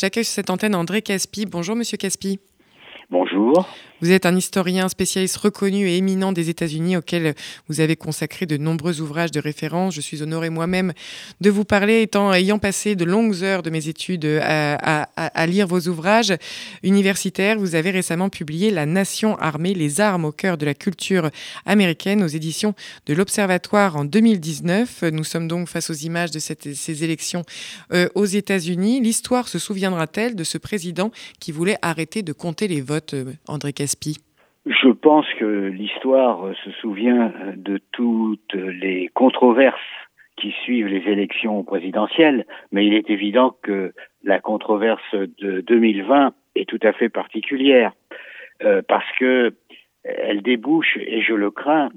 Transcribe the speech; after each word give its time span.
J'accueille 0.00 0.24
sur 0.24 0.34
cette 0.34 0.50
antenne 0.50 0.76
André 0.76 1.02
Caspi. 1.02 1.44
Bonjour 1.44 1.74
Monsieur 1.74 1.96
Caspi. 1.96 2.38
Bonjour. 3.10 3.66
Vous 4.00 4.12
êtes 4.12 4.26
un 4.26 4.36
historien 4.36 4.88
spécialiste 4.88 5.38
reconnu 5.38 5.88
et 5.88 5.96
éminent 5.96 6.30
des 6.30 6.50
États-Unis 6.50 6.98
auquel 6.98 7.34
vous 7.66 7.80
avez 7.80 7.96
consacré 7.96 8.46
de 8.46 8.56
nombreux 8.56 9.00
ouvrages 9.00 9.32
de 9.32 9.40
référence. 9.40 9.94
Je 9.94 10.00
suis 10.00 10.22
honoré 10.22 10.50
moi-même 10.50 10.92
de 11.40 11.50
vous 11.50 11.64
parler, 11.64 12.02
étant, 12.02 12.32
ayant 12.32 12.58
passé 12.58 12.94
de 12.96 13.04
longues 13.04 13.42
heures 13.42 13.62
de 13.62 13.70
mes 13.70 13.88
études 13.88 14.26
à, 14.26 15.46
lire 15.46 15.66
vos 15.66 15.80
ouvrages 15.88 16.34
universitaires. 16.82 17.58
Vous 17.58 17.74
avez 17.74 17.90
récemment 17.90 18.28
publié 18.28 18.70
La 18.70 18.86
Nation 18.86 19.36
armée, 19.38 19.74
les 19.74 20.00
armes 20.00 20.26
au 20.26 20.32
cœur 20.32 20.58
de 20.58 20.66
la 20.66 20.74
culture 20.74 21.30
américaine 21.64 22.22
aux 22.22 22.28
éditions 22.28 22.74
de 23.06 23.14
l'Observatoire 23.14 23.96
en 23.96 24.04
2019. 24.04 25.04
Nous 25.12 25.24
sommes 25.24 25.48
donc 25.48 25.66
face 25.68 25.90
aux 25.90 25.94
images 25.94 26.30
de 26.30 26.38
ces 26.38 27.04
élections 27.04 27.42
euh, 27.92 28.08
aux 28.14 28.26
États-Unis. 28.26 29.00
L'histoire 29.00 29.48
se 29.48 29.58
souviendra-t-elle 29.58 30.36
de 30.36 30.44
ce 30.44 30.58
président 30.58 31.10
qui 31.40 31.52
voulait 31.52 31.78
arrêter 31.82 32.22
de 32.22 32.32
compter 32.32 32.68
les 32.68 32.80
votes, 32.80 32.97
euh, 33.14 33.32
André 33.46 33.72
je 34.66 34.88
pense 34.88 35.24
que 35.38 35.68
l'histoire 35.68 36.54
se 36.62 36.70
souvient 36.72 37.32
de 37.56 37.80
toutes 37.92 38.52
les 38.52 39.08
controverses 39.14 39.78
qui 40.36 40.50
suivent 40.62 40.88
les 40.88 41.10
élections 41.10 41.64
présidentielles, 41.64 42.44
mais 42.70 42.86
il 42.86 42.92
est 42.92 43.08
évident 43.08 43.56
que 43.62 43.94
la 44.24 44.40
controverse 44.40 45.14
de 45.14 45.62
2020 45.62 46.34
est 46.54 46.68
tout 46.68 46.78
à 46.82 46.92
fait 46.92 47.08
particulière 47.08 47.92
euh, 48.62 48.82
parce 48.86 49.10
que 49.18 49.54
elle 50.04 50.42
débouche, 50.42 50.98
et 51.00 51.22
je 51.22 51.34
le 51.34 51.50
crains, 51.50 51.90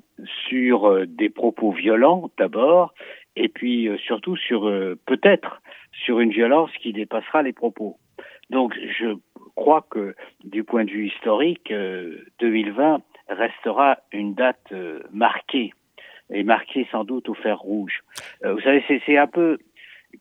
sur 0.47 1.05
des 1.07 1.29
propos 1.29 1.71
violents 1.71 2.29
d'abord, 2.37 2.93
et 3.35 3.49
puis 3.49 3.87
euh, 3.87 3.97
surtout 3.97 4.35
sur 4.35 4.67
euh, 4.67 4.97
peut-être 5.05 5.61
sur 6.05 6.19
une 6.19 6.31
violence 6.31 6.71
qui 6.81 6.93
dépassera 6.93 7.43
les 7.43 7.53
propos. 7.53 7.97
Donc 8.49 8.73
je 8.99 9.15
crois 9.61 9.85
que 9.91 10.15
du 10.43 10.63
point 10.63 10.85
de 10.85 10.89
vue 10.89 11.07
historique, 11.07 11.71
2020 12.39 12.95
euh, 12.95 12.97
restera 13.29 13.99
une 14.11 14.33
date 14.33 14.71
euh, 14.71 15.01
marquée, 15.11 15.71
et 16.31 16.43
marquée 16.43 16.87
sans 16.91 17.03
doute 17.03 17.29
au 17.29 17.35
fer 17.35 17.59
rouge. 17.59 17.99
Euh, 18.43 18.53
vous 18.53 18.61
savez, 18.61 18.83
c'est 19.05 19.17
un 19.17 19.27
peu 19.27 19.59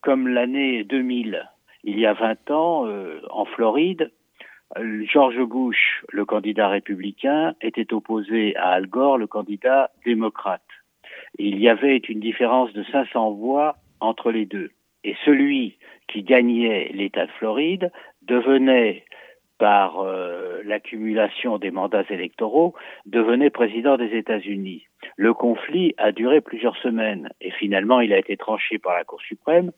comme 0.02 0.28
l'année 0.28 0.84
2000. 0.84 1.48
Il 1.84 1.98
y 1.98 2.04
a 2.04 2.12
20 2.12 2.50
ans, 2.50 2.86
en 3.30 3.44
Floride, 3.46 4.10
George 5.10 5.42
Bush, 5.42 6.04
le 6.10 6.26
candidat 6.26 6.68
républicain, 6.68 7.54
était 7.62 7.94
opposé 7.94 8.54
à 8.56 8.72
Al 8.72 8.86
Gore, 8.86 9.16
le 9.16 9.26
candidat 9.26 9.90
démocrate. 10.04 10.70
il 11.38 11.58
y 11.58 11.70
avait 11.70 11.96
une 11.96 12.20
différence 12.20 12.72
de 12.74 12.84
500 12.84 13.30
voix 13.32 13.76
entre 14.00 14.30
les 14.30 14.44
deux. 14.44 14.70
Et 15.04 15.16
celui 15.24 15.78
qui 16.06 16.22
gagnait 16.22 16.90
l'État 16.92 17.24
de 17.24 17.32
Floride 17.38 17.90
devenait 18.22 19.04
par 19.60 20.00
euh, 20.00 20.62
l'accumulation 20.64 21.58
des 21.58 21.70
mandats 21.70 22.04
électoraux, 22.08 22.74
devenait 23.04 23.50
président 23.50 23.98
des 23.98 24.16
États-Unis. 24.16 24.86
Le 25.16 25.34
conflit 25.34 25.94
a 25.98 26.12
duré 26.12 26.40
plusieurs 26.40 26.76
semaines 26.78 27.28
et 27.42 27.50
finalement 27.50 28.00
il 28.00 28.14
a 28.14 28.18
été 28.18 28.38
tranché 28.38 28.78
par 28.78 28.94
la 28.94 29.04
Cour 29.04 29.20
suprême 29.20 29.70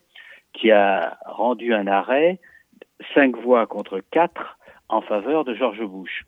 qui 0.53 0.71
a 0.71 1.17
rendu 1.25 1.73
un 1.73 1.87
arrêt, 1.87 2.39
cinq 3.13 3.35
voix 3.35 3.67
contre 3.67 3.99
quatre, 4.09 4.57
en 4.87 5.01
faveur 5.01 5.43
de 5.43 5.53
George 5.53 5.83
Bush. 5.83 6.23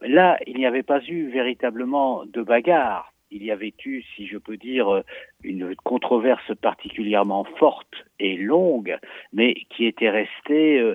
là, 0.00 0.38
il 0.46 0.56
n'y 0.56 0.66
avait 0.66 0.84
pas 0.84 1.00
eu 1.06 1.28
véritablement 1.28 2.24
de 2.24 2.42
bagarre. 2.42 3.12
Il 3.32 3.44
y 3.44 3.50
avait 3.50 3.74
eu, 3.84 4.02
si 4.14 4.26
je 4.28 4.38
peux 4.38 4.56
dire, 4.56 5.02
une 5.42 5.74
controverse 5.74 6.54
particulièrement 6.62 7.44
forte 7.58 8.06
et 8.20 8.36
longue, 8.36 8.96
mais 9.32 9.54
qui 9.70 9.84
était 9.86 10.10
restée 10.10 10.78
euh, 10.78 10.94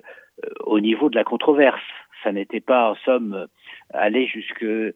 au 0.66 0.80
niveau 0.80 1.10
de 1.10 1.16
la 1.16 1.24
controverse. 1.24 1.82
Ça 2.24 2.32
n'était 2.32 2.60
pas, 2.60 2.92
en 2.92 2.96
somme, 2.96 3.48
aller 3.94 4.28
jusque 4.28 4.64
euh, 4.64 4.94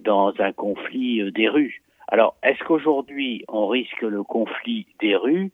dans 0.00 0.34
un 0.38 0.52
conflit 0.52 1.22
euh, 1.22 1.30
des 1.30 1.48
rues. 1.48 1.82
Alors, 2.08 2.36
est-ce 2.42 2.62
qu'aujourd'hui, 2.64 3.44
on 3.48 3.66
risque 3.66 4.02
le 4.02 4.22
conflit 4.22 4.86
des 5.00 5.16
rues? 5.16 5.50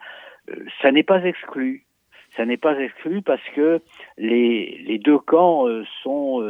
Euh, 0.51 0.65
Ça 0.83 0.93
n'est 0.93 1.03
pas 1.03 1.25
exclu. 1.25 1.85
Ça 2.37 2.45
n'est 2.45 2.57
pas 2.57 2.79
exclu 2.81 3.23
parce 3.23 3.45
que 3.55 3.81
les, 4.19 4.83
les 4.87 4.99
deux 4.99 5.19
camps 5.19 5.67
sont 6.03 6.43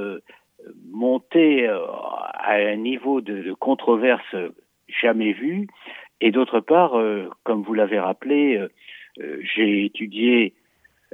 montés 0.90 1.68
à 1.68 2.54
un 2.54 2.76
niveau 2.76 3.20
de 3.20 3.52
controverse 3.52 4.34
jamais 4.88 5.32
vu. 5.32 5.68
Et 6.22 6.30
d'autre 6.30 6.60
part, 6.60 6.92
comme 7.42 7.62
vous 7.64 7.74
l'avez 7.74 7.98
rappelé, 7.98 8.66
j'ai 9.18 9.84
étudié 9.84 10.54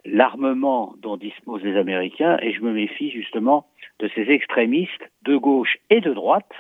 l'armement 0.04 0.94
dont 0.98 1.16
disposent 1.16 1.62
les 1.62 1.76
Américains 1.76 2.38
et 2.42 2.52
je 2.52 2.60
me 2.60 2.72
méfie 2.72 3.10
justement 3.10 3.66
de 3.98 4.08
ces 4.14 4.30
extrémistes 4.30 5.10
de 5.22 5.36
gauche 5.36 5.78
et 5.90 6.00
de 6.00 6.12
droite 6.12 6.52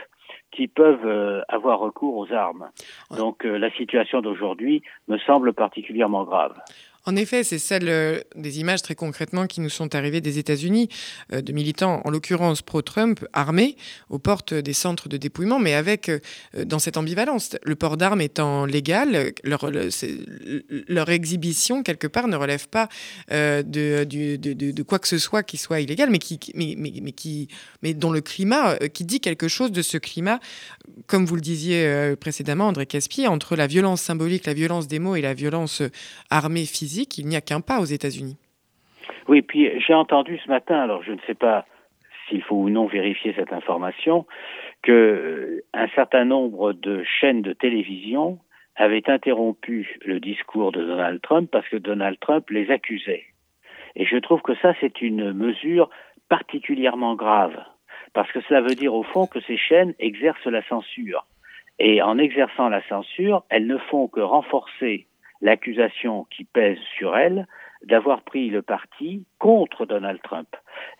qui 0.52 0.68
peuvent 0.68 1.06
euh, 1.06 1.42
avoir 1.48 1.78
recours 1.78 2.16
aux 2.16 2.32
armes. 2.32 2.70
Donc 3.16 3.44
euh, 3.44 3.56
la 3.56 3.70
situation 3.70 4.20
d'aujourd'hui 4.20 4.82
me 5.08 5.18
semble 5.18 5.52
particulièrement 5.52 6.24
grave. 6.24 6.60
En 7.06 7.16
effet, 7.16 7.44
c'est 7.44 7.58
celle 7.58 7.88
euh, 7.88 8.20
des 8.36 8.60
images 8.60 8.82
très 8.82 8.94
concrètement 8.94 9.46
qui 9.46 9.60
nous 9.60 9.70
sont 9.70 9.94
arrivées 9.94 10.20
des 10.20 10.38
États-Unis, 10.38 10.90
euh, 11.32 11.40
de 11.40 11.52
militants, 11.52 12.02
en 12.04 12.10
l'occurrence 12.10 12.60
pro-Trump, 12.60 13.24
armés 13.32 13.76
aux 14.10 14.18
portes 14.18 14.52
des 14.52 14.74
centres 14.74 15.08
de 15.08 15.16
dépouillement, 15.16 15.58
mais 15.58 15.72
avec, 15.72 16.10
euh, 16.10 16.18
dans 16.64 16.78
cette 16.78 16.98
ambivalence, 16.98 17.56
le 17.62 17.74
port 17.74 17.96
d'armes 17.96 18.20
étant 18.20 18.66
légal, 18.66 19.32
leur, 19.44 21.08
exhibition, 21.10 21.82
quelque 21.82 22.06
part, 22.06 22.28
ne 22.28 22.36
relève 22.36 22.68
pas 22.68 22.88
de, 23.30 24.82
quoi 24.82 24.98
que 24.98 25.08
ce 25.08 25.18
soit 25.18 25.42
qui 25.42 25.56
soit 25.56 25.80
illégal, 25.80 26.10
mais, 26.10 26.18
qui, 26.18 26.38
mais, 26.54 27.12
qui, 27.12 27.48
mais 27.82 27.94
dont 27.94 28.12
le 28.12 28.20
climat, 28.20 28.76
qui 28.92 29.04
dit 29.04 29.20
quelque 29.20 29.48
chose 29.48 29.72
de 29.72 29.82
ce 29.82 29.96
climat, 29.96 30.38
comme 31.06 31.24
vous 31.24 31.34
le 31.34 31.40
disiez 31.40 32.14
précédemment, 32.20 32.68
André 32.68 32.86
Caspi, 32.86 33.26
entre 33.26 33.56
la 33.56 33.66
violence 33.66 34.02
symbolique, 34.02 34.46
la 34.46 34.54
violence 34.54 34.86
des 34.86 34.98
mots 34.98 35.16
et 35.16 35.22
la 35.22 35.34
violence 35.34 35.82
armée 36.28 36.66
physique 36.66 36.89
qu'il 37.06 37.26
n'y 37.26 37.36
a 37.36 37.40
qu'un 37.40 37.60
pas 37.60 37.80
aux 37.80 37.84
États-Unis. 37.84 38.36
Oui, 39.28 39.42
puis 39.42 39.70
j'ai 39.80 39.94
entendu 39.94 40.38
ce 40.44 40.48
matin, 40.48 40.80
alors 40.80 41.02
je 41.02 41.12
ne 41.12 41.20
sais 41.26 41.34
pas 41.34 41.64
s'il 42.28 42.42
faut 42.42 42.56
ou 42.56 42.70
non 42.70 42.86
vérifier 42.86 43.34
cette 43.36 43.52
information, 43.52 44.26
que 44.82 44.92
euh, 44.92 45.64
un 45.74 45.88
certain 45.88 46.24
nombre 46.24 46.72
de 46.72 47.02
chaînes 47.04 47.42
de 47.42 47.52
télévision 47.52 48.38
avaient 48.76 49.08
interrompu 49.10 49.98
le 50.04 50.20
discours 50.20 50.72
de 50.72 50.82
Donald 50.82 51.20
Trump 51.20 51.50
parce 51.50 51.68
que 51.68 51.76
Donald 51.76 52.18
Trump 52.20 52.48
les 52.50 52.70
accusait. 52.70 53.24
Et 53.96 54.06
je 54.06 54.16
trouve 54.16 54.40
que 54.42 54.54
ça, 54.56 54.72
c'est 54.80 55.02
une 55.02 55.32
mesure 55.32 55.90
particulièrement 56.28 57.16
grave, 57.16 57.56
parce 58.14 58.30
que 58.32 58.40
cela 58.42 58.60
veut 58.60 58.76
dire 58.76 58.94
au 58.94 59.02
fond 59.02 59.26
que 59.26 59.40
ces 59.40 59.56
chaînes 59.56 59.94
exercent 59.98 60.46
la 60.46 60.66
censure. 60.68 61.26
Et 61.78 62.00
en 62.02 62.18
exerçant 62.18 62.68
la 62.68 62.86
censure, 62.88 63.44
elles 63.48 63.66
ne 63.66 63.78
font 63.78 64.06
que 64.06 64.20
renforcer 64.20 65.06
l'accusation 65.40 66.24
qui 66.30 66.44
pèse 66.44 66.78
sur 66.96 67.16
elle 67.16 67.46
d'avoir 67.84 68.22
pris 68.22 68.50
le 68.50 68.62
parti 68.62 69.24
contre 69.38 69.86
Donald 69.86 70.20
Trump. 70.22 70.48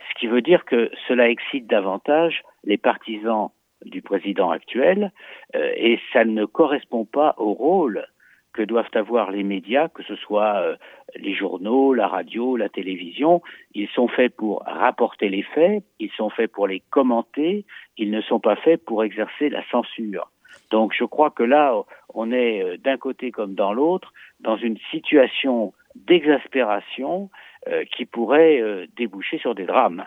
Ce 0.08 0.18
qui 0.18 0.26
veut 0.26 0.42
dire 0.42 0.64
que 0.64 0.90
cela 1.08 1.28
excite 1.28 1.66
davantage 1.66 2.42
les 2.64 2.78
partisans 2.78 3.50
du 3.84 4.02
président 4.02 4.50
actuel 4.50 5.12
euh, 5.54 5.72
et 5.76 5.98
ça 6.12 6.24
ne 6.24 6.44
correspond 6.44 7.04
pas 7.04 7.34
au 7.38 7.52
rôle 7.52 8.06
que 8.52 8.62
doivent 8.62 8.90
avoir 8.94 9.30
les 9.30 9.44
médias, 9.44 9.88
que 9.88 10.02
ce 10.02 10.16
soit 10.16 10.56
euh, 10.60 10.76
les 11.16 11.34
journaux, 11.34 11.94
la 11.94 12.08
radio, 12.08 12.56
la 12.56 12.68
télévision. 12.68 13.42
Ils 13.74 13.88
sont 13.88 14.08
faits 14.08 14.34
pour 14.34 14.62
rapporter 14.66 15.28
les 15.28 15.42
faits, 15.42 15.84
ils 15.98 16.10
sont 16.10 16.30
faits 16.30 16.50
pour 16.50 16.66
les 16.66 16.80
commenter, 16.90 17.64
ils 17.96 18.10
ne 18.10 18.20
sont 18.20 18.40
pas 18.40 18.56
faits 18.56 18.84
pour 18.84 19.04
exercer 19.04 19.50
la 19.50 19.62
censure. 19.70 20.30
Donc 20.70 20.92
je 20.96 21.04
crois 21.04 21.30
que 21.30 21.44
là, 21.44 21.74
on 22.14 22.32
est 22.32 22.62
euh, 22.62 22.76
d'un 22.76 22.96
côté 22.96 23.30
comme 23.30 23.54
dans 23.54 23.72
l'autre 23.72 24.12
dans 24.40 24.56
une 24.56 24.78
situation 24.90 25.72
d'exaspération 25.94 27.30
euh, 27.68 27.84
qui 27.84 28.04
pourrait 28.04 28.60
euh, 28.60 28.86
déboucher 28.96 29.38
sur 29.38 29.54
des 29.54 29.66
drames. 29.66 30.04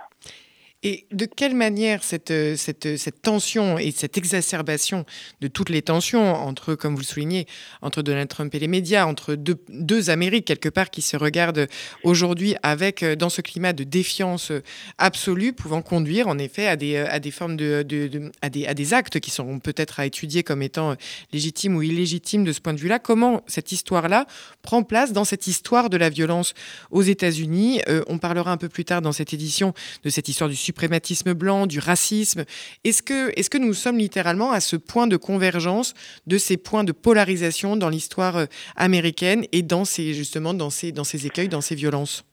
Et 0.83 1.05
de 1.11 1.25
quelle 1.25 1.55
manière 1.55 2.03
cette, 2.03 2.31
euh, 2.31 2.57
cette, 2.57 2.97
cette, 2.97 3.21
tension 3.21 3.77
et 3.77 3.91
cette 3.91 4.17
exacerbation 4.17 5.05
de 5.39 5.47
toutes 5.47 5.69
les 5.69 5.81
tensions 5.81 6.33
entre, 6.35 6.75
comme 6.75 6.93
vous 6.93 6.99
le 6.99 7.05
soulignez, 7.05 7.47
entre 7.81 8.01
Donald 8.01 8.27
Trump 8.27 8.53
et 8.53 8.59
les 8.59 8.67
médias, 8.67 9.05
entre 9.05 9.35
deux, 9.35 10.09
Amériques 10.09 10.45
quelque 10.45 10.67
part 10.67 10.89
qui 10.89 11.01
se 11.01 11.15
regardent 11.15 11.67
aujourd'hui 12.03 12.55
avec, 12.63 13.01
euh, 13.01 13.15
dans 13.15 13.29
ce 13.29 13.41
climat 13.41 13.71
de 13.71 13.85
défiance 13.85 14.51
absolue, 14.97 15.53
pouvant 15.53 15.81
conduire 15.81 16.27
en 16.27 16.37
effet 16.37 16.67
à 16.67 16.75
des, 16.75 16.97
à 16.97 17.19
des 17.19 17.31
formes 17.31 17.55
de, 17.55 17.83
de, 17.83 18.31
à, 18.41 18.49
des, 18.49 18.65
à 18.65 18.73
des 18.73 18.93
actes 18.93 19.21
qui 19.21 19.31
seront 19.31 19.59
peut-être 19.59 20.01
à 20.01 20.05
étudier 20.05 20.43
comme 20.43 20.61
étant 20.61 20.95
légitimes 21.31 21.77
ou 21.77 21.81
illégitimes 21.81 22.43
de 22.43 22.51
ce 22.51 22.59
point 22.59 22.73
de 22.73 22.79
vue-là. 22.79 22.99
Comment 22.99 23.43
cette 23.47 23.71
histoire-là 23.71 24.25
prend 24.61 24.83
place 24.83 25.13
dans 25.13 25.23
cette 25.23 25.47
histoire 25.47 25.89
de 25.89 25.95
la 25.95 26.09
violence 26.09 26.53
aux 26.91 27.03
États-Unis? 27.03 27.81
Euh, 27.87 28.03
On 28.07 28.17
parlera 28.17 28.51
un 28.51 28.57
peu 28.57 28.69
plus 28.69 28.83
tard 28.83 29.01
dans 29.01 29.13
cette 29.13 29.33
édition 29.33 29.73
de 30.03 30.09
cette 30.09 30.27
histoire 30.27 30.49
du 30.49 30.55
suprématisme 30.73 31.33
blanc, 31.35 31.67
du 31.67 31.77
racisme. 31.77 32.41
Est-ce 32.83 33.03
que, 33.03 33.29
est 33.37 33.47
que 33.47 33.59
nous 33.59 33.73
sommes 33.73 33.99
littéralement 33.99 34.51
à 34.51 34.59
ce 34.59 34.75
point 34.75 35.05
de 35.05 35.17
convergence 35.17 35.93
de 36.25 36.37
ces 36.37 36.57
points 36.57 36.83
de 36.83 36.91
polarisation 36.91 37.77
dans 37.77 37.89
l'histoire 37.89 38.37
euh, 38.37 38.45
américaine 38.75 39.43
et 39.51 39.61
dans 39.61 39.85
ces, 39.85 40.13
justement 40.13 40.55
dans 40.55 40.71
ces, 40.71 40.91
dans 40.91 41.03
ces 41.03 41.27
écueils, 41.27 41.47
dans 41.47 41.61
ces 41.61 41.75
violences? 41.75 42.25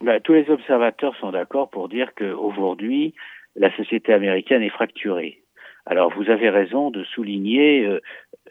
Ben, 0.00 0.20
Tous 0.20 0.32
les 0.32 0.48
observateurs 0.48 1.16
sont 1.16 1.32
d'accord 1.32 1.70
pour 1.70 1.88
dire 1.88 2.12
qu'aujourd'hui, 2.16 3.14
la 3.56 3.74
société 3.76 4.12
américaine 4.12 4.62
est 4.62 4.70
fracturée. 4.70 5.42
Alors 5.84 6.12
vous 6.14 6.30
avez 6.30 6.50
raison 6.50 6.90
de 6.90 7.02
souligner 7.02 7.84
euh, 7.84 8.00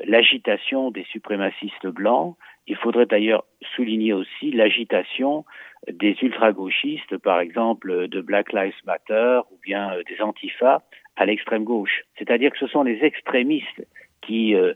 l'agitation 0.03 0.91
des 0.91 1.05
suprémacistes 1.05 1.87
blancs. 1.87 2.35
Il 2.67 2.75
faudrait 2.75 3.05
d'ailleurs 3.05 3.43
souligner 3.75 4.13
aussi 4.13 4.51
l'agitation 4.51 5.45
des 5.91 6.15
ultra-gauchistes, 6.21 7.17
par 7.17 7.39
exemple 7.39 8.07
de 8.07 8.21
Black 8.21 8.53
Lives 8.53 8.75
Matter 8.85 9.41
ou 9.51 9.57
bien 9.63 9.93
euh, 9.93 10.03
des 10.03 10.21
Antifa 10.21 10.83
à 11.15 11.25
l'extrême 11.25 11.63
gauche. 11.63 12.03
C'est-à-dire 12.17 12.51
que 12.51 12.59
ce 12.59 12.67
sont 12.67 12.83
les 12.83 13.03
extrémistes 13.03 13.85
qui, 14.21 14.55
euh, 14.55 14.73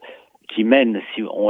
qui 0.49 0.63
mènent 0.63 1.01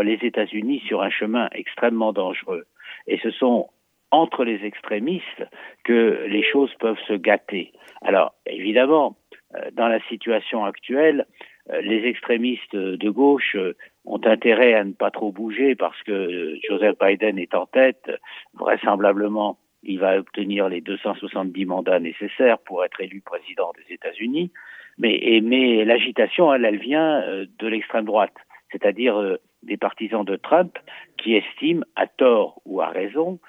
les 0.04 0.20
États-Unis 0.22 0.84
sur 0.88 1.02
un 1.02 1.10
chemin 1.10 1.50
extrêmement 1.54 2.14
dangereux. 2.14 2.66
Et 3.08 3.18
ce 3.20 3.32
sont 3.32 3.70
entre 4.12 4.44
les 4.44 4.64
extrémistes 4.64 5.44
que 5.84 6.26
les 6.28 6.44
choses 6.44 6.74
peuvent 6.80 7.00
se 7.08 7.14
gâter. 7.14 7.74
Alors, 8.02 8.34
évidemment, 8.46 9.18
euh, 9.56 9.72
dans 9.74 9.88
la 9.88 10.00
situation 10.08 10.64
actuelle, 10.64 11.26
euh, 11.72 11.82
les 11.82 12.08
extrémistes 12.08 12.76
de 12.76 13.10
gauche 13.10 13.58
ont 14.06 14.22
intérêt 14.26 14.74
à 14.74 14.84
ne 14.84 14.94
pas 14.94 15.12
trop 15.12 15.32
bouger 15.32 15.76
parce 15.76 16.02
que 16.04 16.56
Joseph 16.68 16.98
Biden 17.00 17.40
est 17.40 17.56
en 17.56 17.66
tête. 17.66 18.12
Vraisemblablement, 18.54 19.58
il 19.84 20.00
va 20.00 20.18
obtenir 20.18 20.70
les 20.70 20.82
270 20.82 21.66
mandats 21.66 22.00
nécessaires 22.00 22.60
pour 22.60 22.84
être 22.84 23.02
élu 23.02 23.22
président 23.22 23.72
des 23.76 23.94
États-Unis. 23.94 24.52
Mais, 24.98 25.42
mais 25.44 25.84
l'agitation, 25.86 26.54
elle, 26.54 26.66
elle 26.66 26.80
vient 26.80 27.22
de 27.60 27.68
l'extrême 27.68 28.06
droite, 28.06 28.36
c'est-à-dire 28.72 29.38
des 29.64 29.78
partisans 29.78 30.24
de 30.24 30.36
Trump 30.38 30.78
qui 31.18 31.36
estiment, 31.36 31.84
à 31.96 32.08
tort 32.08 32.62
ou 32.66 32.82
à 32.82 32.88
raison, 32.88 33.40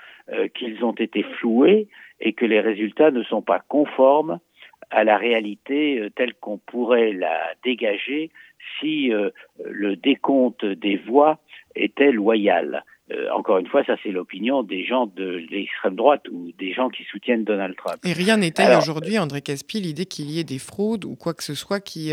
qu'ils 0.55 0.85
ont 0.85 0.93
été 0.93 1.23
floués 1.23 1.89
et 2.21 2.33
que 2.33 2.45
les 2.45 2.61
résultats 2.61 3.11
ne 3.11 3.23
sont 3.23 3.43
pas 3.43 3.61
conformes 3.61 4.41
à 4.91 5.05
la 5.05 5.17
réalité 5.17 5.99
euh, 5.99 6.11
telle 6.11 6.35
qu'on 6.35 6.59
pourrait 6.59 7.13
la 7.13 7.55
dégager 7.65 8.31
si 8.81 9.13
euh, 9.13 9.31
le 9.65 9.97
décompte 9.97 10.65
des 10.65 10.97
voix 10.97 11.39
était 11.75 12.13
loyal. 12.13 12.85
Euh, 13.13 13.29
encore 13.31 13.59
une 13.59 13.69
fois, 13.69 13.85
ça 13.85 13.97
c'est 14.03 14.11
l'opinion 14.11 14.65
des 14.65 14.85
gens 14.85 15.07
de 15.07 15.45
l'extrême 15.51 15.95
droite 15.95 16.23
ou 16.29 16.51
des 16.59 16.73
gens 16.73 16.89
qui 16.89 17.05
soutiennent 17.05 17.45
Donald 17.45 17.77
Trump. 17.77 17.99
Et 18.05 18.13
rien 18.13 18.37
n'étaye 18.37 18.77
aujourd'hui, 18.77 19.19
André 19.19 19.43
Caspi, 19.43 19.81
l'idée 19.81 20.07
qu'il 20.07 20.29
y 20.31 20.41
ait 20.41 20.45
des 20.45 20.59
fraudes 20.59 21.05
ou 21.05 21.15
quoi 21.15 21.33
que 21.33 21.45
ce 21.45 21.55
soit 21.55 21.79
qui, 21.79 22.11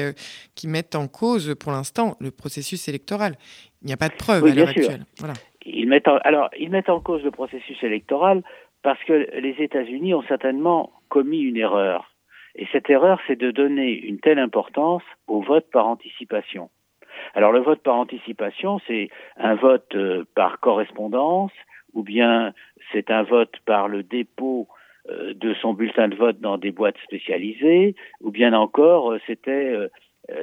qui 0.53 0.67
mettent 0.67 0.95
en 0.95 1.07
cause 1.07 1.55
pour 1.59 1.71
l'instant 1.71 2.15
le 2.19 2.29
processus 2.29 2.87
électoral. 2.87 3.33
Il 3.81 3.87
n'y 3.87 3.93
a 3.93 3.97
pas 3.97 4.09
de 4.09 4.15
preuves 4.15 4.45
à 4.45 4.53
l'heure 4.53 4.69
actuelle. 4.69 5.05
Voilà. 5.17 5.33
Ils 5.65 5.87
mettent 5.87 6.07
alors, 6.23 6.49
ils 6.59 6.69
mettent 6.69 6.89
en 6.89 6.99
cause 6.99 7.23
le 7.23 7.31
processus 7.31 7.81
électoral 7.83 8.43
parce 8.83 9.01
que 9.05 9.13
les 9.39 9.55
États-Unis 9.59 10.13
ont 10.13 10.23
certainement 10.23 10.91
commis 11.09 11.39
une 11.39 11.57
erreur. 11.57 12.12
Et 12.55 12.67
cette 12.71 12.89
erreur, 12.89 13.19
c'est 13.27 13.35
de 13.35 13.51
donner 13.51 13.91
une 13.91 14.19
telle 14.19 14.39
importance 14.39 15.03
au 15.27 15.41
vote 15.41 15.69
par 15.71 15.87
anticipation. 15.87 16.69
Alors 17.33 17.51
le 17.51 17.59
vote 17.59 17.81
par 17.81 17.95
anticipation, 17.95 18.79
c'est 18.87 19.09
un 19.37 19.55
vote 19.55 19.95
euh, 19.95 20.25
par 20.35 20.59
correspondance, 20.59 21.51
ou 21.93 22.03
bien 22.03 22.53
c'est 22.91 23.11
un 23.11 23.23
vote 23.23 23.55
par 23.65 23.87
le 23.87 24.03
dépôt 24.03 24.67
euh, 25.09 25.33
de 25.33 25.53
son 25.55 25.73
bulletin 25.73 26.07
de 26.07 26.15
vote 26.15 26.39
dans 26.39 26.57
des 26.57 26.71
boîtes 26.71 26.97
spécialisées, 27.03 27.95
ou 28.21 28.31
bien 28.31 28.53
encore 28.53 29.13
euh, 29.13 29.19
c'était 29.25 29.75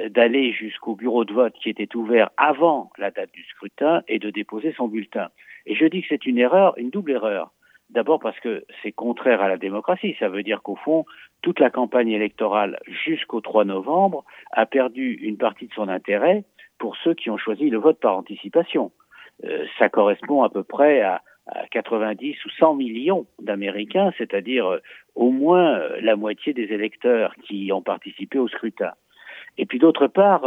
d'aller 0.09 0.51
jusqu'au 0.53 0.95
bureau 0.95 1.25
de 1.25 1.33
vote 1.33 1.55
qui 1.55 1.69
était 1.69 1.95
ouvert 1.95 2.29
avant 2.37 2.91
la 2.99 3.09
date 3.09 3.31
du 3.31 3.43
scrutin 3.45 4.03
et 4.07 4.19
de 4.19 4.29
déposer 4.29 4.73
son 4.77 4.87
bulletin. 4.87 5.29
Et 5.65 5.73
je 5.73 5.85
dis 5.85 6.03
que 6.03 6.07
c'est 6.09 6.27
une 6.27 6.37
erreur, 6.37 6.77
une 6.77 6.91
double 6.91 7.13
erreur. 7.13 7.51
D'abord 7.91 8.19
parce 8.19 8.39
que 8.39 8.63
c'est 8.81 8.93
contraire 8.93 9.41
à 9.41 9.49
la 9.49 9.57
démocratie. 9.57 10.15
Ça 10.17 10.29
veut 10.29 10.43
dire 10.43 10.61
qu'au 10.61 10.77
fond, 10.77 11.05
toute 11.41 11.59
la 11.59 11.69
campagne 11.69 12.09
électorale 12.09 12.79
jusqu'au 13.05 13.41
3 13.41 13.65
novembre 13.65 14.23
a 14.51 14.65
perdu 14.65 15.13
une 15.21 15.37
partie 15.37 15.67
de 15.67 15.73
son 15.73 15.89
intérêt 15.89 16.45
pour 16.77 16.95
ceux 17.03 17.13
qui 17.13 17.29
ont 17.29 17.37
choisi 17.37 17.69
le 17.69 17.77
vote 17.77 17.99
par 17.99 18.15
anticipation. 18.15 18.91
Euh, 19.43 19.65
ça 19.77 19.89
correspond 19.89 20.43
à 20.43 20.49
peu 20.49 20.63
près 20.63 21.01
à, 21.01 21.21
90 21.71 22.45
ou 22.45 22.49
100 22.49 22.75
millions 22.75 23.25
d'Américains, 23.41 24.13
c'est-à-dire 24.17 24.67
euh, 24.67 24.79
au 25.15 25.31
moins 25.31 25.79
euh, 25.79 25.99
la 25.99 26.15
moitié 26.15 26.53
des 26.53 26.71
électeurs 26.71 27.35
qui 27.43 27.71
ont 27.73 27.81
participé 27.81 28.39
au 28.39 28.47
scrutin. 28.47 28.91
Et 29.57 29.65
puis 29.65 29.79
d'autre 29.79 30.07
part, 30.07 30.45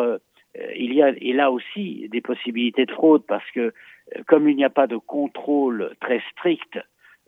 il 0.76 0.94
y 0.94 1.02
a 1.02 1.11
et 1.11 1.35
là 1.35 1.50
aussi 1.50 2.08
des 2.11 2.23
possibilités 2.23 2.87
de 2.87 2.93
fraude 2.93 3.25
parce 3.26 3.49
que 3.50 3.75
comme 4.26 4.49
il 4.49 4.56
n'y 4.56 4.64
a 4.64 4.70
pas 4.70 4.87
de 4.87 4.96
contrôle 4.96 5.94
très 6.00 6.23
strict 6.31 6.79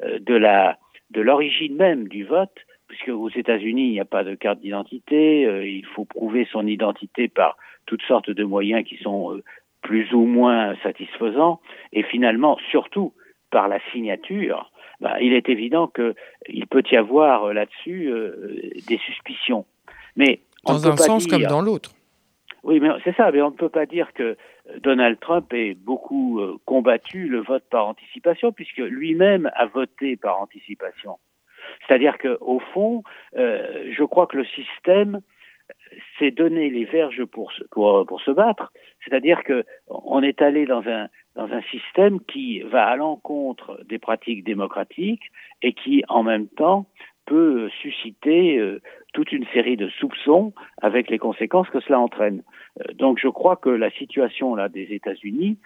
de 0.01 0.35
la 0.35 0.79
de 1.11 1.21
l'origine 1.21 1.77
même 1.77 2.09
du 2.09 2.25
vote, 2.25 2.57
puisque 2.89 3.09
aux 3.09 3.31
États-Unis, 3.31 3.87
il 3.87 3.93
n'y 3.93 4.01
a 4.01 4.05
pas 4.05 4.25
de 4.25 4.35
carte 4.35 4.61
d'identité, 4.61 5.47
euh, 5.47 5.67
il 5.67 5.87
faut 5.87 6.05
prouver 6.05 6.47
son 6.51 6.67
identité 6.67 7.29
par 7.29 7.57
toutes 7.87 8.03
sortes 8.03 8.31
de 8.31 8.45
moyens 8.45 8.85
qui 8.85 8.97
sont 8.99 9.35
euh, 9.35 9.43
plus 9.83 10.13
ou 10.13 10.25
moins 10.25 10.75
satisfaisants, 10.83 11.61
et 11.93 12.03
finalement, 12.03 12.59
surtout 12.71 13.13
par 13.51 13.69
la 13.69 13.79
signature, 13.93 14.71
bah, 15.01 15.21
il 15.21 15.33
est 15.33 15.49
évident 15.49 15.87
qu'il 15.87 16.67
peut 16.67 16.83
y 16.91 16.97
avoir 16.97 17.45
euh, 17.45 17.53
là-dessus 17.53 18.13
des 18.89 18.99
suspicions. 18.99 19.65
Mais 20.17 20.41
dans 20.65 20.89
un 20.89 20.97
sens 20.97 21.27
comme 21.27 21.43
dans 21.43 21.61
l'autre. 21.61 21.93
Oui, 22.65 22.81
mais 22.81 22.89
c'est 23.05 23.15
ça, 23.15 23.31
mais 23.31 23.41
on 23.43 23.51
ne 23.51 23.57
peut 23.57 23.69
pas 23.69 23.87
dire 23.87 24.13
que 24.13 24.37
Donald 24.83 25.19
Trump 25.21 25.53
ait 25.53 25.75
beaucoup 25.75 26.41
combattu 26.65 27.29
le 27.29 27.41
vote 27.41 27.65
par 27.71 27.87
anticipation, 27.87 28.53
puisque 28.53 28.79
lui-même 28.79 29.51
a 29.55 29.67
voté 29.67 30.17
par 30.17 30.41
anticipation. 30.41 31.19
C'est-à-dire 31.87 32.19
qu'au 32.19 32.61
fond, 32.73 33.03
euh, 33.37 33.91
je 33.91 34.05
crois 34.05 34.27
que 34.27 34.37
le 34.37 34.45
système 34.45 35.21
s'est 36.19 36.31
donné 36.31 36.71
les 36.71 36.85
verges 36.85 37.25
pour, 37.25 37.53
se 37.53 38.31
battre. 38.31 38.73
C'est-à-dire 39.05 39.43
qu'on 39.45 40.23
est 40.23 40.43
allé 40.43 40.65
dans 40.67 40.83
un, 40.87 41.09
système 41.71 42.21
qui 42.21 42.61
va 42.61 42.87
à 42.87 42.97
l'encontre 42.97 43.81
des 43.85 43.99
pratiques 43.99 44.45
démocratiques 44.45 45.31
et 45.63 45.73
qui, 45.73 46.03
en 46.09 46.23
même 46.23 46.49
temps, 46.49 46.87
peut 47.27 47.69
susciter 47.83 48.57
euh, 48.57 48.81
toute 49.13 49.33
une 49.33 49.47
série 49.53 49.77
de 49.77 49.89
soupçons 49.89 50.55
avec 50.81 51.11
les 51.11 51.19
conséquences 51.19 51.69
que 51.71 51.81
cela 51.81 51.99
entraîne. 51.99 52.43
Euh, 52.81 52.93
donc 52.95 53.19
je 53.21 53.29
crois 53.29 53.57
que 53.57 53.71
la 53.71 53.91
situation 53.91 54.57
des 54.69 54.89
États-Unis 54.91 55.59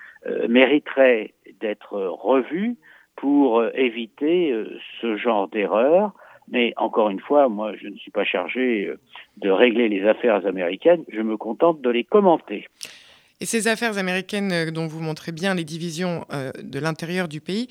mériterait 0.49 1.35
d'être 1.61 1.97
revue 1.99 2.77
pour 3.21 3.61
euh, 3.61 3.71
éviter 3.75 4.51
euh, 4.51 4.79
ce 5.01 5.17
genre 5.17 5.49
d'erreur. 5.49 6.13
Mais 6.51 6.73
encore 6.77 7.11
une 7.11 7.21
fois, 7.21 7.49
moi, 7.49 7.73
je 7.81 7.87
ne 7.87 7.97
suis 7.97 8.11
pas 8.11 8.25
chargé 8.25 8.87
euh, 8.87 8.99
de 9.37 9.51
régler 9.51 9.89
les 9.89 10.07
affaires 10.07 10.45
américaines, 10.47 11.05
je 11.09 11.21
me 11.21 11.37
contente 11.37 11.81
de 11.81 11.91
les 11.91 12.05
commenter. 12.05 12.67
Et 13.41 13.47
ces 13.47 13.69
affaires 13.69 13.99
américaines 13.99 14.71
dont 14.71 14.87
vous 14.87 15.01
montrez 15.01 15.33
bien 15.33 15.55
les 15.55 15.65
divisions 15.65 16.27
de 16.63 16.79
l'intérieur 16.79 17.27
du 17.27 17.41
pays, 17.41 17.69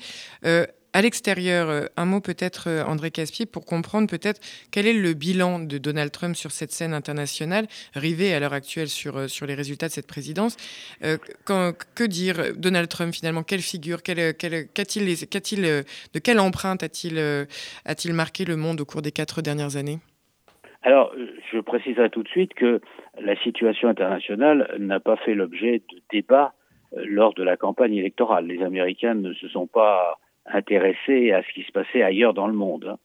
à 0.92 1.02
l'extérieur, 1.02 1.70
euh, 1.70 1.84
un 1.96 2.04
mot 2.04 2.20
peut-être, 2.20 2.68
euh, 2.68 2.84
André 2.84 3.10
Caspier, 3.10 3.46
pour 3.46 3.64
comprendre 3.64 4.08
peut-être 4.08 4.40
quel 4.72 4.86
est 4.86 4.92
le 4.92 5.14
bilan 5.14 5.60
de 5.60 5.78
Donald 5.78 6.10
Trump 6.10 6.34
sur 6.34 6.50
cette 6.50 6.72
scène 6.72 6.94
internationale, 6.94 7.66
rivée 7.94 8.34
à 8.34 8.40
l'heure 8.40 8.52
actuelle 8.52 8.88
sur, 8.88 9.16
euh, 9.16 9.28
sur 9.28 9.46
les 9.46 9.54
résultats 9.54 9.86
de 9.86 9.92
cette 9.92 10.08
présidence. 10.08 10.56
que 11.00 12.06
dire 12.06 12.54
Donald 12.56 12.88
Trump 12.88 13.14
finalement 13.14 13.42
Quelle 13.42 13.60
figure 13.60 14.02
qu'a-t-il, 14.02 15.04
De 16.14 16.18
quelle 16.18 16.40
empreinte 16.40 16.82
a-t-il, 16.82 17.18
a-t-il 17.84 18.14
marqué 18.14 18.44
le 18.44 18.56
monde 18.56 18.80
au 18.80 18.84
cours 18.84 19.02
des 19.02 19.12
quatre 19.12 19.42
dernières 19.42 19.76
années? 19.76 19.98
Alors, 20.82 21.14
je 21.52 21.58
préciserai 21.58 22.10
tout 22.10 22.22
de 22.22 22.28
suite 22.28 22.54
que 22.54 22.80
la 23.20 23.36
situation 23.42 23.88
internationale 23.88 24.74
n'a 24.78 25.00
pas 25.00 25.16
fait 25.16 25.34
l'objet 25.34 25.82
de 25.90 26.00
débats 26.10 26.54
lors 26.96 27.34
de 27.34 27.42
la 27.42 27.56
campagne 27.56 27.94
électorale. 27.94 28.46
Les 28.46 28.62
Américains 28.62 29.14
ne 29.14 29.32
se 29.34 29.48
sont 29.48 29.66
pas 29.66 30.18
intéressé 30.46 31.32
à 31.32 31.42
ce 31.42 31.52
qui 31.52 31.62
se 31.62 31.72
passait 31.72 32.02
ailleurs 32.02 32.34
dans 32.34 32.46
le 32.46 32.54
monde. 32.54 32.96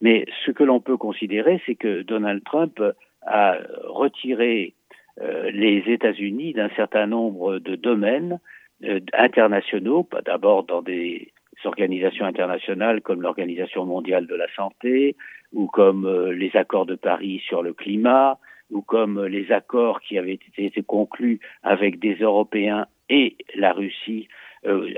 Mais 0.00 0.24
ce 0.44 0.50
que 0.50 0.64
l'on 0.64 0.80
peut 0.80 0.96
considérer, 0.96 1.60
c'est 1.66 1.74
que 1.74 2.02
Donald 2.02 2.42
Trump 2.44 2.82
a 3.22 3.58
retiré 3.84 4.74
euh, 5.20 5.50
les 5.50 5.82
États-Unis 5.86 6.54
d'un 6.54 6.70
certain 6.70 7.06
nombre 7.06 7.58
de 7.58 7.74
domaines 7.76 8.40
euh, 8.84 9.00
internationaux, 9.12 10.08
d'abord 10.24 10.64
dans 10.64 10.80
des 10.80 11.32
organisations 11.64 12.24
internationales 12.24 13.02
comme 13.02 13.20
l'Organisation 13.20 13.84
mondiale 13.84 14.26
de 14.26 14.34
la 14.34 14.46
santé, 14.56 15.16
ou 15.52 15.66
comme 15.66 16.06
euh, 16.06 16.32
les 16.32 16.56
accords 16.56 16.86
de 16.86 16.94
Paris 16.94 17.42
sur 17.46 17.62
le 17.62 17.74
climat, 17.74 18.38
ou 18.70 18.80
comme 18.80 19.26
les 19.26 19.52
accords 19.52 20.00
qui 20.00 20.16
avaient 20.16 20.38
été 20.56 20.82
conclus 20.82 21.40
avec 21.62 21.98
des 21.98 22.14
Européens 22.14 22.86
et 23.08 23.36
la 23.56 23.72
Russie 23.72 24.28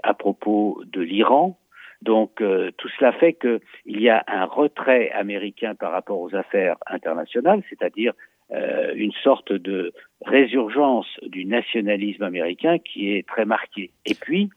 à 0.02 0.12
propos 0.12 0.82
de 0.84 1.00
l'Iran. 1.00 1.56
Donc 2.02 2.40
euh, 2.40 2.70
tout 2.76 2.88
cela 2.98 3.12
fait 3.12 3.34
qu'il 3.34 3.60
y 4.00 4.08
a 4.08 4.22
un 4.26 4.44
retrait 4.44 5.10
américain 5.12 5.74
par 5.74 5.92
rapport 5.92 6.20
aux 6.20 6.34
affaires 6.34 6.76
internationales, 6.86 7.62
c'est-à-dire 7.70 8.12
euh, 8.52 8.92
une 8.94 9.12
sorte 9.24 9.52
de 9.52 9.92
résurgence 10.24 11.06
du 11.22 11.44
nationalisme 11.46 12.22
américain 12.22 12.78
qui 12.78 13.12
est 13.12 13.26
très 13.26 13.44
marquée. 13.44 13.90
Et 14.04 14.14
puis, 14.14 14.50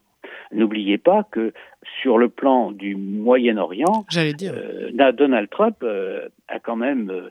N'oubliez 0.52 0.98
pas 0.98 1.24
que 1.24 1.54
sur 2.02 2.18
le 2.18 2.30
plan 2.30 2.72
du 2.72 2.96
Moyen-Orient, 2.96 4.06
euh, 4.16 5.12
Donald 5.12 5.50
Trump 5.50 5.78
euh, 5.84 6.30
a 6.48 6.60
quand 6.60 6.75
même 6.75 7.10
euh, 7.10 7.30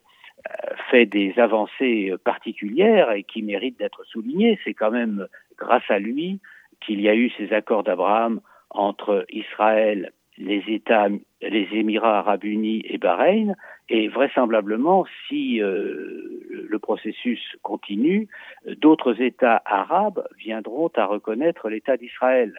fait 0.90 1.06
des 1.06 1.34
avancées 1.38 2.12
particulières 2.24 3.12
et 3.12 3.22
qui 3.22 3.42
méritent 3.42 3.78
d'être 3.78 4.04
soulignées. 4.04 4.58
C'est 4.64 4.74
quand 4.74 4.90
même 4.90 5.26
grâce 5.58 5.88
à 5.88 5.98
lui 5.98 6.40
qu'il 6.80 7.00
y 7.00 7.08
a 7.08 7.14
eu 7.14 7.30
ces 7.38 7.52
accords 7.52 7.82
d'Abraham 7.82 8.40
entre 8.74 9.24
Israël, 9.30 10.12
les 10.36 10.62
États, 10.68 11.08
les 11.40 11.68
Émirats 11.72 12.18
arabes 12.18 12.44
unis 12.44 12.82
et 12.84 12.98
Bahreïn, 12.98 13.54
et 13.88 14.08
vraisemblablement, 14.08 15.06
si 15.28 15.58
le 15.58 16.78
processus 16.80 17.40
continue, 17.62 18.28
d'autres 18.66 19.20
États 19.20 19.62
arabes 19.64 20.26
viendront 20.38 20.90
à 20.96 21.06
reconnaître 21.06 21.68
l'État 21.68 21.96
d'Israël 21.96 22.54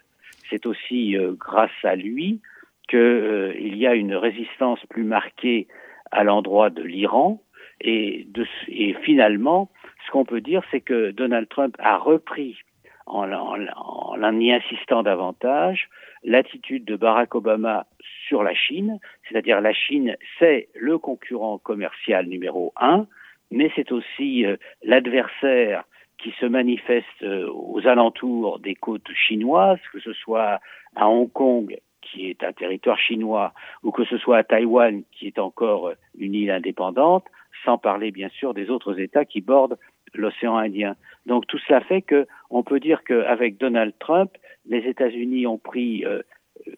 c'est 0.50 0.66
aussi 0.66 1.18
euh, 1.18 1.34
grâce 1.38 1.72
à 1.84 1.96
lui 1.96 2.42
qu'il 2.88 3.00
euh, 3.00 3.54
y 3.60 3.88
a 3.88 3.96
une 3.96 4.16
résistance 4.16 4.80
plus 4.90 5.04
marquée 5.04 5.68
à 6.12 6.24
l'endroit 6.24 6.70
de 6.70 6.84
l'Iran. 6.84 7.42
Et, 7.82 8.28
et, 8.68 8.94
finalement, 9.02 9.70
ce 10.06 10.12
qu'on 10.12 10.26
peut 10.26 10.42
dire, 10.42 10.62
c'est 10.72 10.82
que 10.82 11.12
Donald 11.12 11.50
Trump 11.50 11.76
a 11.80 11.98
repris, 11.98 12.58
en, 13.06 13.32
en 13.32 14.40
y 14.40 14.52
insistant 14.52 15.04
davantage, 15.04 15.90
l'attitude 16.24 16.86
de 16.86 16.96
Barack 16.96 17.36
Obama 17.36 17.86
sur 18.28 18.44
la 18.44 18.54
Chine, 18.54 19.00
c'est-à-dire 19.28 19.62
la 19.62 19.74
Chine, 19.74 20.18
c'est 20.40 20.70
le 20.74 20.98
concurrent 20.98 21.58
commercial 21.58 22.26
numéro 22.26 22.74
un, 22.76 23.08
mais 23.52 23.72
c'est 23.76 23.92
aussi 23.92 24.46
euh, 24.46 24.58
l'adversaire 24.84 25.84
qui 26.18 26.34
se 26.40 26.46
manifestent 26.46 27.24
euh, 27.24 27.50
aux 27.52 27.86
alentours 27.86 28.60
des 28.60 28.76
côtes 28.76 29.12
chinoises, 29.14 29.80
que 29.94 30.00
ce 30.00 30.14
soit 30.14 30.60
à 30.96 31.08
Hong 31.08 31.32
Kong, 31.32 31.78
qui 32.02 32.30
est 32.30 32.44
un 32.44 32.54
territoire 32.54 33.00
chinois, 33.00 33.54
ou 33.84 33.92
que 33.92 34.06
ce 34.06 34.18
soit 34.18 34.38
à 34.38 34.44
Taïwan, 34.44 35.04
qui 35.12 35.28
est 35.28 35.40
encore 35.40 35.92
une 36.18 36.34
île 36.34 36.52
indépendante, 36.52 37.26
sans 37.64 37.78
parler 37.78 38.12
bien 38.12 38.30
sûr 38.30 38.54
des 38.54 38.70
autres 38.70 39.00
États 39.00 39.26
qui 39.26 39.42
bordent 39.42 39.78
l'océan 40.22 40.58
Indien. 40.58 40.96
Donc 41.26 41.48
tout 41.48 41.58
cela 41.60 41.82
fait 41.82 42.02
que 42.02 42.28
on 42.50 42.64
peut 42.64 42.80
dire 42.80 43.04
qu'avec 43.04 43.58
Donald 43.58 43.94
Trump, 44.00 44.32
les 44.68 44.88
États-Unis 44.88 45.48
ont 45.48 45.58
pris 45.58 46.06
euh, 46.06 46.22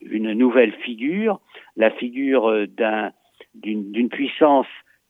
une 0.02 0.34
nouvelle 0.34 0.74
figure, 0.74 1.40
la 1.76 1.92
figure 1.92 2.50
euh, 2.50 2.68
d'une 3.56 4.10
puissance 4.10 4.68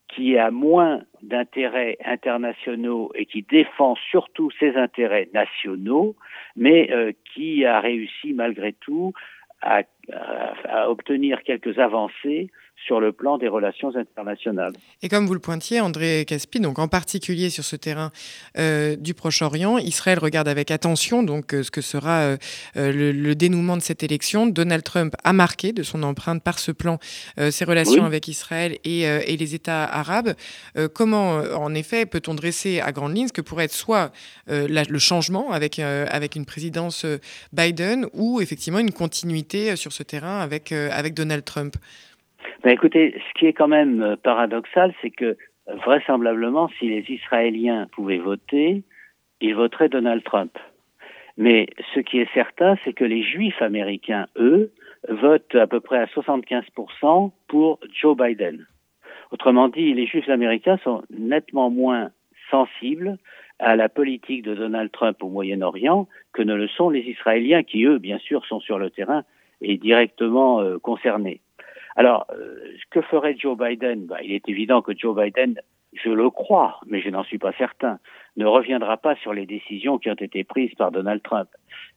qui 0.08 0.38
a 0.38 0.50
moins 0.50 1.02
d'intérêts 1.22 1.98
internationaux 2.04 3.12
et 3.14 3.26
qui 3.26 3.42
défend 3.42 3.94
surtout 4.10 4.50
ses 4.58 4.76
intérêts 4.76 5.28
nationaux, 5.34 6.16
mais 6.56 6.90
euh, 6.92 7.12
qui 7.34 7.64
a 7.64 7.80
réussi 7.80 8.32
malgré 8.32 8.72
tout 8.72 9.12
à, 9.60 9.82
à, 10.12 10.90
obtenir 10.90 11.42
quelques 11.42 11.78
avancées 11.78 12.50
sur 12.86 13.00
le 13.00 13.12
plan 13.12 13.38
des 13.38 13.48
relations 13.48 13.94
internationales. 13.96 14.72
Et 15.02 15.08
comme 15.08 15.26
vous 15.26 15.34
le 15.34 15.40
pointiez, 15.40 15.80
André 15.80 16.24
Caspi, 16.26 16.60
donc 16.60 16.78
en 16.78 16.88
particulier 16.88 17.50
sur 17.50 17.64
ce 17.64 17.76
terrain 17.76 18.10
euh, 18.56 18.96
du 18.96 19.14
Proche-Orient, 19.14 19.78
Israël 19.78 20.18
regarde 20.18 20.48
avec 20.48 20.70
attention 20.70 21.22
donc 21.22 21.54
euh, 21.54 21.62
ce 21.62 21.70
que 21.70 21.80
sera 21.80 22.20
euh, 22.20 22.36
le, 22.74 23.34
dénouement 23.34 23.76
de 23.76 23.82
cette 23.82 24.02
élection. 24.02 24.46
Donald 24.46 24.82
Trump 24.82 25.14
a 25.22 25.32
marqué 25.32 25.72
de 25.72 25.82
son 25.82 26.02
empreinte 26.02 26.42
par 26.42 26.58
ce 26.58 26.72
plan 26.72 26.98
ses 27.50 27.64
relations 27.64 28.04
avec 28.04 28.26
Israël 28.26 28.78
et, 28.84 29.02
et, 29.02 29.36
les 29.36 29.54
États 29.54 29.84
arabes. 29.84 30.34
comment, 30.94 31.34
en 31.36 31.74
effet, 31.74 32.06
peut-on 32.06 32.34
dresser 32.34 32.80
à 32.80 32.90
grande 32.90 33.14
ligne 33.14 33.28
ce 33.28 33.32
que 33.32 33.40
pourrait 33.40 33.66
être 33.66 33.72
soit 33.72 34.10
le 34.48 34.98
changement 34.98 35.52
avec, 35.52 35.78
avec 35.78 36.34
une 36.36 36.46
présidence 36.46 37.06
Biden 37.52 38.06
ou 38.12 38.40
effectivement 38.40 38.80
une 38.80 38.92
continuité 38.92 39.76
sur 39.76 39.92
ce 39.92 40.02
terrain 40.02 40.40
avec, 40.40 40.72
avec 40.72 41.14
Donald 41.14 41.44
Trump? 41.44 41.76
Ben 42.62 42.70
écoutez, 42.70 43.20
ce 43.28 43.38
qui 43.38 43.46
est 43.46 43.52
quand 43.52 43.68
même 43.68 44.02
euh, 44.02 44.16
paradoxal, 44.16 44.94
c'est 45.02 45.10
que 45.10 45.36
vraisemblablement, 45.66 46.68
si 46.78 46.88
les 46.88 47.04
Israéliens 47.08 47.86
pouvaient 47.92 48.18
voter, 48.18 48.82
ils 49.40 49.54
voteraient 49.54 49.88
Donald 49.88 50.22
Trump. 50.24 50.58
Mais 51.36 51.66
ce 51.94 52.00
qui 52.00 52.18
est 52.18 52.32
certain, 52.34 52.76
c'est 52.84 52.92
que 52.92 53.04
les 53.04 53.22
Juifs 53.22 53.62
américains, 53.62 54.26
eux, 54.36 54.72
votent 55.08 55.54
à 55.54 55.66
peu 55.66 55.80
près 55.80 55.98
à 55.98 56.06
75% 56.06 57.30
pour 57.46 57.78
Joe 57.92 58.16
Biden. 58.16 58.66
Autrement 59.30 59.68
dit, 59.68 59.94
les 59.94 60.06
Juifs 60.06 60.28
américains 60.28 60.78
sont 60.82 61.02
nettement 61.10 61.70
moins 61.70 62.10
sensibles 62.50 63.18
à 63.58 63.76
la 63.76 63.88
politique 63.88 64.42
de 64.42 64.54
Donald 64.54 64.90
Trump 64.90 65.22
au 65.22 65.28
Moyen-Orient 65.28 66.08
que 66.32 66.42
ne 66.42 66.54
le 66.54 66.68
sont 66.68 66.90
les 66.90 67.00
Israéliens, 67.00 67.62
qui, 67.62 67.84
eux, 67.84 67.98
bien 67.98 68.18
sûr, 68.18 68.44
sont 68.46 68.60
sur 68.60 68.78
le 68.78 68.90
terrain 68.90 69.24
et 69.60 69.76
directement 69.76 70.60
euh, 70.60 70.78
concernés. 70.78 71.40
Alors, 71.98 72.26
euh, 72.32 72.54
que 72.92 73.02
ferait 73.02 73.36
Joe 73.36 73.58
Biden? 73.58 74.06
Bah, 74.06 74.18
Il 74.22 74.32
est 74.32 74.48
évident 74.48 74.82
que 74.82 74.96
Joe 74.96 75.16
Biden, 75.16 75.60
je 75.92 76.10
le 76.10 76.30
crois, 76.30 76.78
mais 76.86 77.02
je 77.02 77.10
n'en 77.10 77.24
suis 77.24 77.38
pas 77.38 77.52
certain, 77.58 77.98
ne 78.36 78.46
reviendra 78.46 78.98
pas 78.98 79.16
sur 79.16 79.32
les 79.34 79.46
décisions 79.46 79.98
qui 79.98 80.08
ont 80.08 80.14
été 80.14 80.44
prises 80.44 80.72
par 80.76 80.92
Donald 80.92 81.20
Trump. 81.24 81.48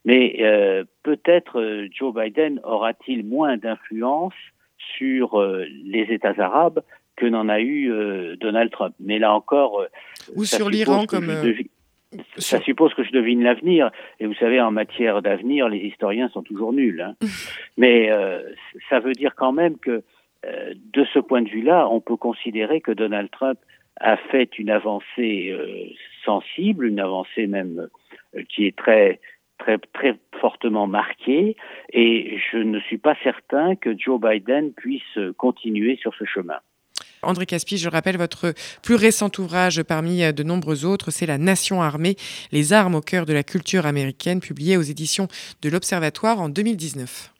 Mais 0.04 0.38
euh, 0.40 0.86
peut-être 1.04 1.62
euh, 1.62 1.88
Joe 1.92 2.16
Biden 2.16 2.60
aura-t-il 2.64 3.24
moins 3.24 3.58
d'influence 3.58 4.34
sur 4.98 5.40
les 5.40 6.08
États 6.10 6.34
arabes 6.40 6.82
que 7.16 7.28
n'en 7.28 7.50
a 7.50 7.62
eu 7.62 7.88
Donald 8.38 8.72
Trump? 8.72 8.96
Mais 9.00 9.20
là 9.20 9.32
encore, 9.32 9.86
ou 10.36 10.44
sur 10.44 10.72
l'Iran 10.72 11.06
comme 11.06 11.32
ça 12.38 12.60
suppose 12.62 12.94
que 12.94 13.04
je 13.04 13.12
devine 13.12 13.44
l'avenir. 13.44 13.92
Et 14.20 14.26
vous 14.26 14.34
savez, 14.36 14.60
en 14.60 14.72
matière 14.72 15.22
d'avenir, 15.22 15.70
les 15.70 15.80
historiens 15.80 16.30
sont 16.30 16.44
toujours 16.44 16.74
nuls. 16.74 17.02
Hein. 17.02 17.16
Mais 17.78 18.12
euh, 18.12 18.42
ça 18.90 19.00
veut 19.00 19.14
dire 19.14 19.36
quand 19.36 19.52
même 19.52 19.78
que, 19.78 20.04
euh, 20.46 20.74
de 20.94 21.06
ce 21.14 21.20
point 21.20 21.42
de 21.42 21.50
vue-là, 21.50 21.88
on 21.90 22.02
peut 22.02 22.18
considérer 22.18 22.82
que 22.82 22.92
Donald 22.92 23.30
Trump 23.32 23.60
a 24.00 24.18
fait 24.18 24.58
une 24.58 24.70
avancée 24.70 25.52
euh, 25.52 25.86
sensible, 26.26 26.86
une 26.86 27.00
avancée 27.00 27.48
même 27.48 27.88
qui 28.50 28.66
est 28.66 28.76
très 28.76 29.20
très 29.58 29.78
très 29.78 30.18
fortement 30.40 30.88
marquée. 30.88 31.56
Et 31.94 32.38
je 32.52 32.58
ne 32.58 32.80
suis 32.80 32.98
pas 32.98 33.16
certain 33.24 33.76
que 33.76 33.98
Joe 33.98 34.20
Biden 34.20 34.74
puisse 34.74 35.20
continuer 35.38 35.98
sur 35.98 36.16
ce 36.16 36.26
chemin. 36.26 36.60
André 37.24 37.46
Caspi, 37.46 37.78
je 37.78 37.88
rappelle 37.88 38.18
votre 38.18 38.54
plus 38.82 38.96
récent 38.96 39.30
ouvrage 39.38 39.84
parmi 39.84 40.34
de 40.34 40.44
nombreux 40.44 40.86
autres, 40.86 41.12
c'est 41.12 41.28
La 41.28 41.38
Nation 41.38 41.82
armée, 41.82 42.16
les 42.52 42.74
armes 42.74 42.96
au 42.96 43.02
cœur 43.02 43.26
de 43.26 43.34
la 43.34 43.44
culture 43.44 43.86
américaine, 43.86 44.40
publié 44.40 44.76
aux 44.76 44.82
éditions 44.82 45.28
de 45.62 45.70
l'Observatoire 45.70 46.40
en 46.40 46.50
2019. 46.50 47.31